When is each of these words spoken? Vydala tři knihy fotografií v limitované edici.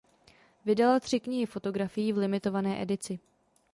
Vydala 0.65 0.99
tři 0.99 1.19
knihy 1.19 1.45
fotografií 1.45 2.13
v 2.13 2.17
limitované 2.17 2.81
edici. 2.81 3.19